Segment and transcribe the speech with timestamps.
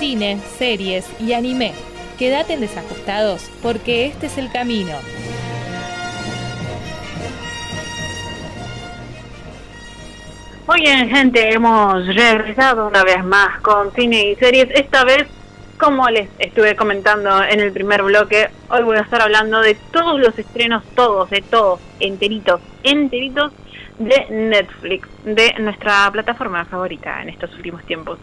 [0.00, 1.74] cine, series y anime.
[2.18, 4.94] Quédate en desajustados porque este es el camino.
[10.66, 14.68] Muy bien, gente, hemos regresado una vez más con cine y series.
[14.70, 15.26] Esta vez,
[15.78, 20.18] como les estuve comentando en el primer bloque, hoy voy a estar hablando de todos
[20.18, 23.52] los estrenos, todos, de todos, enteritos, enteritos
[24.00, 28.18] de Netflix, de nuestra plataforma favorita en estos últimos tiempos.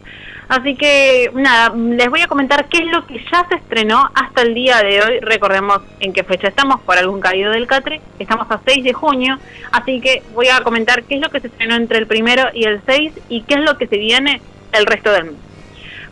[0.48, 4.42] Así que nada, les voy a comentar qué es lo que ya se estrenó hasta
[4.42, 5.20] el día de hoy.
[5.20, 8.00] Recordemos en qué fecha estamos, por algún caído del Catre.
[8.18, 9.38] Estamos a 6 de junio,
[9.70, 12.64] así que voy a comentar qué es lo que se estrenó entre el primero y
[12.64, 15.47] el 6 y qué es lo que se viene el resto del mes.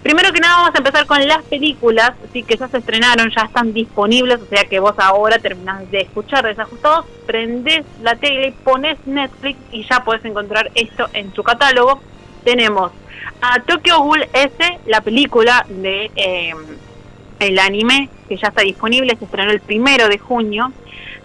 [0.07, 3.43] Primero que nada vamos a empezar con las películas, así que ya se estrenaron, ya
[3.43, 9.05] están disponibles, o sea que vos ahora terminás de escuchar Desajustados, prendés la tele, pones
[9.05, 12.01] Netflix y ya podés encontrar esto en tu catálogo.
[12.45, 12.93] Tenemos
[13.41, 16.57] a Tokyo Ghoul S, la película de em,
[17.41, 20.71] el anime, que ya está disponible, se estrenó el primero de junio.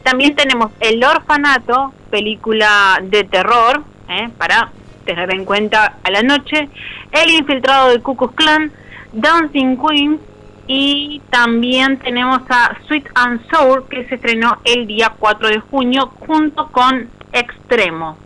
[0.01, 4.71] También tenemos El Orfanato, película de terror, eh, para
[5.05, 6.69] tener en cuenta a la noche,
[7.11, 8.71] El infiltrado de Ku Clan,
[9.13, 10.19] Dancing Queen
[10.67, 16.11] y también tenemos a Sweet and Sour que se estrenó el día 4 de junio
[16.27, 18.17] junto con Extremo.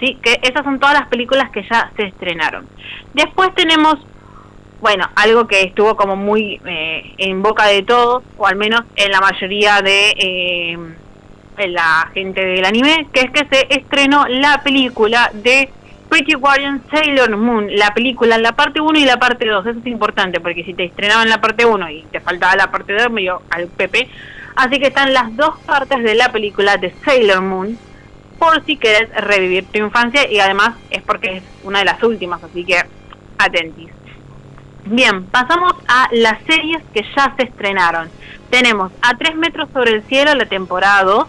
[0.00, 0.18] ¿sí?
[0.22, 2.66] Que esas son todas las películas que ya se estrenaron.
[3.14, 3.96] Después tenemos,
[4.80, 9.10] bueno, algo que estuvo como muy eh, en boca de todos, o al menos en
[9.10, 10.78] la mayoría de eh,
[11.68, 15.70] la gente del anime, que es que se estrenó la película de
[16.08, 19.66] Pretty Guardian Sailor Moon, la película, la parte 1 y la parte 2.
[19.66, 22.92] Eso es importante porque si te estrenaban la parte 1 y te faltaba la parte
[22.92, 24.08] 2, medio al Pepe.
[24.54, 27.78] Así que están las dos partes de la película de Sailor Moon
[28.38, 32.42] por si querés revivir tu infancia y además es porque es una de las últimas,
[32.42, 32.82] así que
[33.38, 33.90] atentis.
[34.84, 38.08] Bien, pasamos a las series que ya se estrenaron.
[38.50, 41.26] Tenemos A 3 metros sobre el cielo, la temporada 2,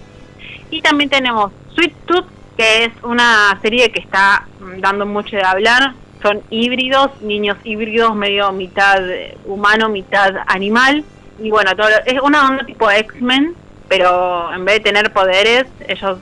[0.69, 4.47] y también tenemos Sweet Tooth que es una serie que está
[4.79, 5.93] dando mucho de hablar.
[6.21, 8.99] Son híbridos, niños híbridos, medio mitad
[9.45, 11.05] humano, mitad animal.
[11.39, 13.53] Y bueno, todo es una onda tipo X-Men,
[13.87, 16.17] pero en vez de tener poderes, ellos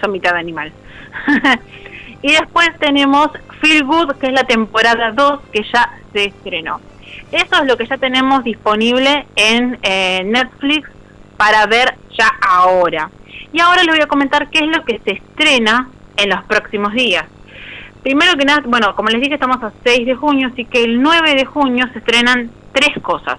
[0.00, 0.72] son mitad animal.
[2.22, 3.28] y después tenemos
[3.60, 6.80] Feel Good, que es la temporada 2, que ya se estrenó.
[7.32, 10.88] Eso es lo que ya tenemos disponible en eh, Netflix
[11.36, 13.10] para ver ya ahora.
[13.52, 16.92] Y ahora les voy a comentar qué es lo que se estrena en los próximos
[16.92, 17.24] días.
[18.02, 21.02] Primero que nada, bueno, como les dije, estamos a 6 de junio, así que el
[21.02, 23.38] 9 de junio se estrenan tres cosas.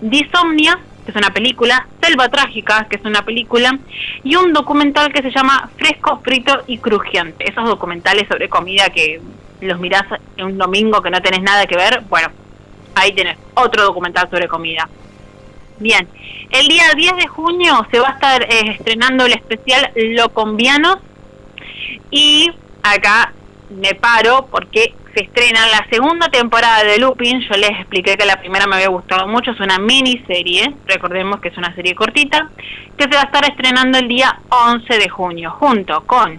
[0.00, 3.78] Disomnia, que es una película, Selva Trágica, que es una película,
[4.24, 7.48] y un documental que se llama Fresco, Frito y Crujiente.
[7.48, 9.20] Esos documentales sobre comida que
[9.60, 10.04] los mirás
[10.36, 12.28] en un domingo que no tenés nada que ver, bueno,
[12.94, 14.88] ahí tenés otro documental sobre comida.
[15.80, 16.06] Bien,
[16.50, 20.98] el día 10 de junio se va a estar eh, estrenando el especial Locombianos
[22.10, 22.50] y
[22.82, 23.32] acá
[23.70, 27.40] me paro porque se estrena la segunda temporada de Lupin.
[27.40, 31.48] Yo les expliqué que la primera me había gustado mucho, es una miniserie, recordemos que
[31.48, 32.50] es una serie cortita,
[32.98, 36.38] que se va a estar estrenando el día 11 de junio, junto con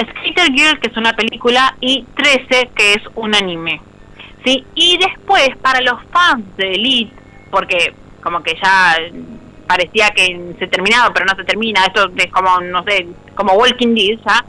[0.00, 3.82] Skater Girl, que es una película, y 13, que es un anime.
[4.46, 4.64] ¿Sí?
[4.74, 7.12] Y después, para los fans de Elite,
[7.50, 8.96] porque como que ya
[9.66, 13.94] parecía que se terminaba, pero no se termina, esto es como, no sé, como Walking
[13.94, 14.44] Dead, ¿ya?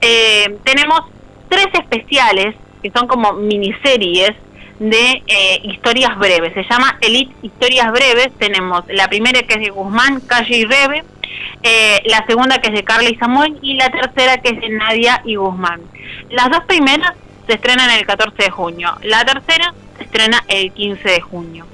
[0.00, 1.00] Eh, tenemos
[1.48, 4.32] tres especiales que son como miniseries
[4.78, 6.52] de eh, historias breves.
[6.54, 8.30] Se llama Elite Historias Breves.
[8.38, 11.04] Tenemos la primera que es de Guzmán, Calle y Rebe,
[11.62, 14.68] eh, la segunda que es de Carla y Samuel y la tercera que es de
[14.70, 15.80] Nadia y Guzmán.
[16.30, 17.14] Las dos primeras
[17.46, 21.66] se estrenan el 14 de junio, la tercera se estrena el 15 de junio.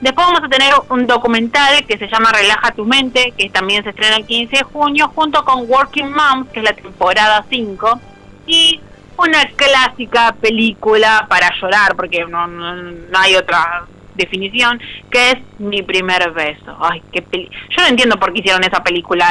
[0.00, 3.90] Después vamos a tener un documental que se llama Relaja tu mente, que también se
[3.90, 8.00] estrena el 15 de junio, junto con Working Moms, que es la temporada 5,
[8.46, 8.80] y
[9.16, 13.84] una clásica película para llorar, porque no, no, hay otra
[14.14, 14.80] definición,
[15.10, 16.76] que es Mi primer beso.
[16.80, 19.26] Ay, qué Yo no entiendo por qué hicieron esa película.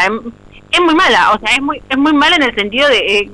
[0.71, 2.97] Es, muy mala, o sea, es muy, es muy mala en el sentido de...
[2.97, 3.31] Eh,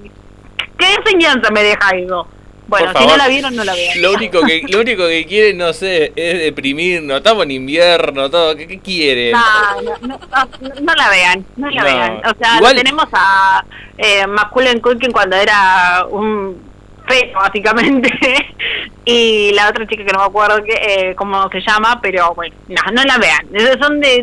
[0.77, 2.27] ¿Qué enseñanza me deja eso?
[2.69, 4.00] Bueno, si no la vieron, no la vean.
[4.00, 7.18] Lo único que, lo único que quieren, no sé, es deprimirnos.
[7.18, 8.56] Estamos en invierno, todo.
[8.56, 9.31] ¿Qué, qué quieren?
[9.31, 10.19] No, no,
[10.81, 12.21] no, la vean, no la vean.
[12.25, 13.66] O sea, tenemos a
[13.98, 16.62] eh, Macaulay Culkin cuando era un
[17.07, 18.12] feo, básicamente.
[19.06, 22.56] y la otra chica que no me acuerdo que, eh, cómo se llama, pero bueno,
[22.68, 23.80] no, no la vean.
[23.81, 24.21] Son de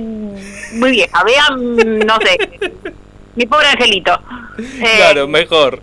[0.75, 1.25] muy vieja.
[1.25, 2.39] Vean, no sé,
[3.35, 4.17] mi pobre angelito.
[4.79, 5.83] claro, mejor.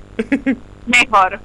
[0.88, 1.42] mejor.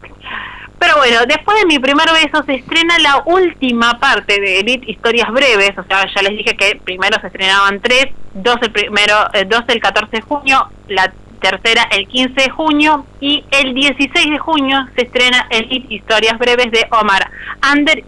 [0.78, 5.30] Pero bueno, después de mi primer beso se estrena la última parte de Elite Historias
[5.30, 9.44] Breves, o sea, ya les dije que primero se estrenaban tres, dos el primero, eh,
[9.44, 14.38] dos el 14 de junio, la tercera el 15 de junio y el 16 de
[14.38, 17.30] junio se estrena Elite Historias Breves de Omar,
[17.60, 18.04] Ander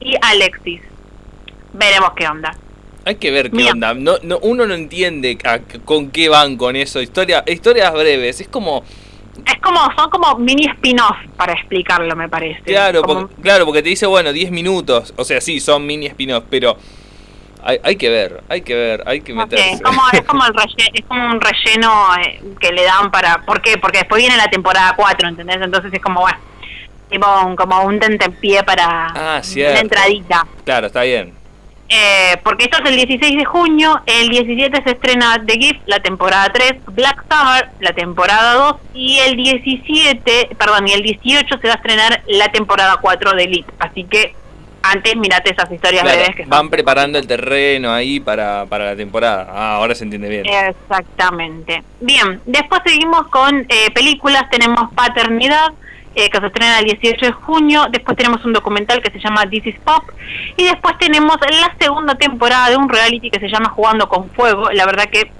[0.00, 0.80] y Alexis.
[1.72, 2.56] Veremos qué onda.
[3.06, 3.92] Hay que ver qué onda.
[3.94, 5.36] No, no, uno no entiende
[5.84, 7.02] con qué van con eso.
[7.02, 8.40] Historia, historias breves.
[8.40, 8.82] Es como
[9.44, 12.62] es como, son como mini spin-off para explicarlo, me parece.
[12.62, 15.14] Claro, porque, claro, porque te dice, bueno, 10 minutos.
[15.16, 16.76] O sea, sí, son mini spin-off, pero
[17.62, 19.72] hay, hay, que ver, hay que ver, hay que meterse.
[19.72, 23.42] es, como, es, como el relleno, es como un relleno eh, que le dan para...
[23.44, 23.78] ¿Por qué?
[23.78, 25.56] Porque después viene la temporada 4, ¿entendés?
[25.60, 26.38] Entonces es como, bueno,
[27.10, 27.26] tipo
[27.56, 30.46] como un tentempié para ah, una entradita.
[30.64, 31.43] Claro, está bien.
[31.88, 36.00] Eh, porque esto es el 16 de junio, el 17 se estrena The Gift, la
[36.00, 41.66] temporada 3, Black Summer, la temporada 2, y el 17, perdón, y el 18 se
[41.66, 43.72] va a estrenar la temporada 4 de Elite.
[43.78, 44.34] Así que
[44.84, 49.46] antes mirate esas historias breves que van preparando el terreno ahí para, para la temporada.
[49.50, 50.44] Ah, ahora se entiende bien.
[50.46, 51.82] Exactamente.
[52.00, 55.72] Bien, después seguimos con eh, películas, tenemos Paternidad,
[56.14, 57.86] eh, que se estrena el 18 de junio.
[57.90, 60.04] Después tenemos un documental que se llama This is Pop.
[60.56, 64.70] Y después tenemos la segunda temporada de un reality que se llama Jugando con Fuego.
[64.70, 65.30] La verdad que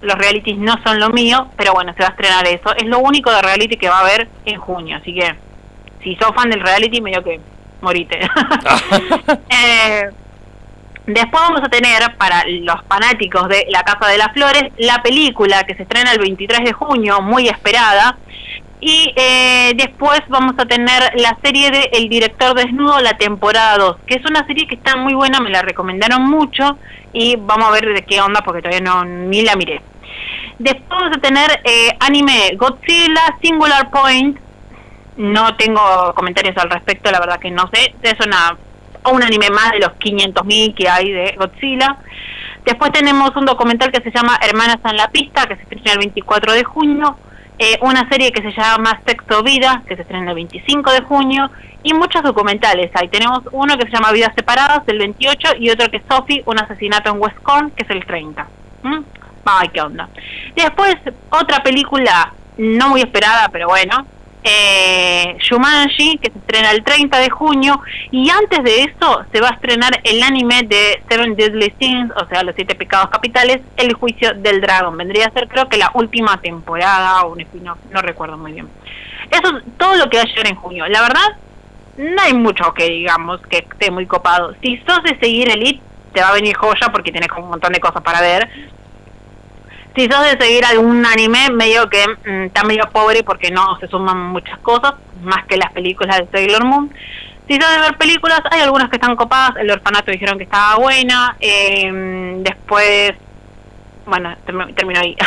[0.00, 2.74] los realities no son lo mío, pero bueno, se va a estrenar eso.
[2.76, 4.96] Es lo único de reality que va a haber en junio.
[4.96, 5.34] Así que
[6.02, 7.40] si sos fan del reality, medio que
[7.80, 8.20] morite.
[9.50, 10.08] eh,
[11.08, 15.64] Después vamos a tener para los fanáticos de La Casa de las Flores la película
[15.64, 18.18] que se estrena el 23 de junio, muy esperada,
[18.80, 23.96] y eh, después vamos a tener la serie de El director desnudo, la temporada 2,
[24.06, 26.78] que es una serie que está muy buena, me la recomendaron mucho
[27.12, 29.80] y vamos a ver de qué onda porque todavía no ni la miré.
[30.58, 34.38] Después vamos a tener eh, anime Godzilla Singular Point.
[35.16, 37.94] No tengo comentarios al respecto, la verdad que no sé.
[38.02, 38.56] Es una
[39.10, 41.96] un anime más de los 500.000 que hay de Godzilla.
[42.64, 45.98] Después tenemos un documental que se llama Hermanas en la pista, que se estrena el
[45.98, 47.16] 24 de junio.
[47.58, 51.50] Eh, una serie que se llama Sexo Vida, que se estrena el 25 de junio,
[51.82, 52.90] y muchos documentales.
[52.94, 56.42] Ahí tenemos uno que se llama Vidas Separadas, el 28, y otro que es Sophie,
[56.46, 58.46] un asesinato en West Corn, que es el 30.
[58.82, 58.98] ¿Mm?
[59.44, 60.08] Ay, qué onda.
[60.54, 60.96] Después,
[61.30, 64.06] otra película no muy esperada, pero bueno,
[64.44, 67.80] eh, Shumanji, que se estrena el 30 de junio,
[68.10, 72.26] y antes de eso se va a estrenar el anime de Seven Deadly Sins, o
[72.26, 74.96] sea, los siete pecados capitales, El juicio del dragón.
[74.96, 78.68] Vendría a ser creo que la última temporada o un spin-off, no recuerdo muy bien.
[79.30, 80.86] Eso es todo lo que va a llegar en junio.
[80.88, 81.36] La verdad,
[81.98, 84.54] no hay mucho que digamos que esté muy copado.
[84.62, 85.82] Si sos de seguir Elite,
[86.12, 88.48] te va a venir joya porque tienes un montón de cosas para ver
[89.98, 93.88] si sos de seguir algún anime, medio que mm, está medio pobre porque no se
[93.88, 96.94] suman muchas cosas, más que las películas de Sailor Moon.
[97.48, 100.76] Si sos de ver películas, hay algunas que están copadas, El Orfanato dijeron que estaba
[100.76, 101.90] buena, eh,
[102.42, 103.12] después,
[104.06, 104.36] bueno,
[104.76, 105.16] termino ahí.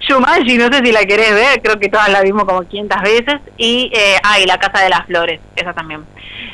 [0.00, 3.40] Shumanji, no sé si la querés ver, creo que todas la vimos como 500 veces.
[3.56, 6.04] Y, eh, ah, La Casa de las Flores, esa también.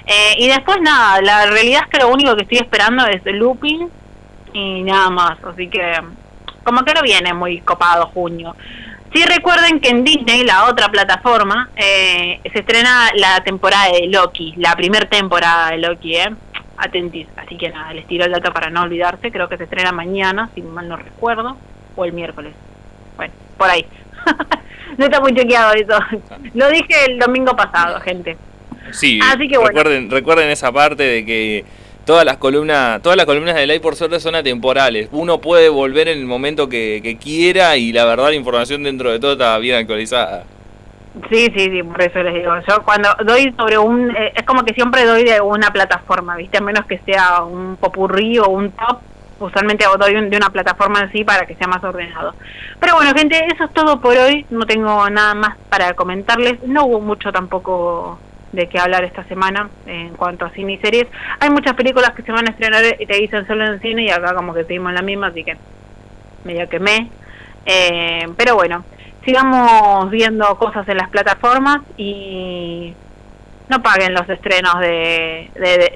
[0.07, 3.89] Eh, y después nada, la realidad es que lo único que estoy esperando es Looping,
[4.53, 5.39] y nada más.
[5.45, 5.95] Así que
[6.65, 8.55] como que no viene muy copado junio.
[9.15, 14.55] Sí recuerden que en Disney, la otra plataforma, eh, se estrena la temporada de Loki,
[14.57, 16.31] la primera temporada de Loki, ¿eh?
[16.79, 17.27] Atentis.
[17.37, 19.31] Así que nada, les tiro el dato para no olvidarse.
[19.31, 21.59] Creo que se estrena mañana, si mal no recuerdo,
[21.95, 22.55] o el miércoles.
[23.17, 23.85] Bueno, por ahí.
[24.97, 25.99] no está muy chequeado eso.
[26.55, 28.39] Lo dije el domingo pasado, gente.
[28.93, 31.65] Sí, Así que recuerden, recuerden esa parte de que
[32.05, 35.09] todas las columnas, todas las columnas de ley por suerte son atemporales.
[35.13, 39.21] Uno puede volver en el momento que, quiera y la verdad la información dentro de
[39.21, 40.45] todo está bien actualizada.
[41.31, 42.53] Sí, sí, sí, por eso les digo.
[42.67, 46.59] Yo cuando doy sobre un, eh, es como que siempre doy de una plataforma, ¿viste?
[46.59, 48.99] A menos que sea un popurrí o un top,
[49.39, 52.35] usualmente doy de una plataforma en sí para que sea más ordenado.
[52.81, 54.47] Pero bueno, gente, eso es todo por hoy.
[54.51, 56.63] No tengo nada más para comentarles.
[56.65, 58.19] No hubo mucho tampoco
[58.53, 61.07] de qué hablar esta semana en cuanto a cine y series.
[61.41, 64.11] Hay muchas películas que se van a estrenar y te dicen solo en cine y
[64.11, 65.57] acá como que seguimos en la misma, así que
[66.45, 67.11] medio que me.
[67.65, 68.85] Eh, pero bueno,
[69.25, 72.93] sigamos viendo cosas en las plataformas y
[73.69, 75.49] no paguen los estrenos de,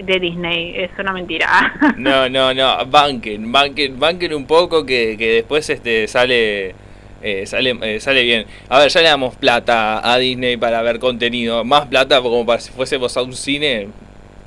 [0.02, 1.74] de, Disney, es una mentira.
[1.96, 6.74] No, no, no, banquen, banquen, banquen un poco que, que después este sale
[7.22, 8.46] eh, sale, eh, sale bien.
[8.68, 11.64] A ver, ya le damos plata a Disney para ver contenido.
[11.64, 13.88] Más plata como para si fuésemos a un cine.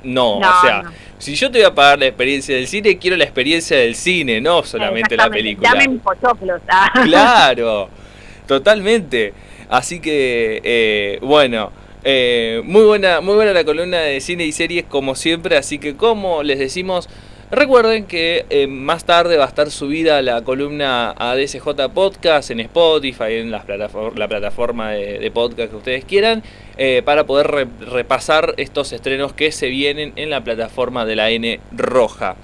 [0.02, 0.84] No, o sea,
[1.18, 4.40] si yo te voy a pagar la experiencia del cine, quiero la experiencia del cine,
[4.40, 5.74] no solamente la película.
[6.02, 6.62] Pochoclos.
[7.04, 7.90] Claro,
[8.46, 9.34] totalmente.
[9.68, 11.70] Así que, eh, bueno,
[12.02, 15.96] eh, muy, buena, muy buena la columna de cine y series como siempre, así que
[15.96, 17.08] como les decimos,
[17.50, 22.60] recuerden que eh, más tarde va a estar subida la columna a DSJ Podcast en
[22.60, 26.42] Spotify, en la plataforma de, podcast que ustedes quieran,
[27.04, 32.36] para poder repasar estos estrenos que se vienen en la plataforma de la N roja.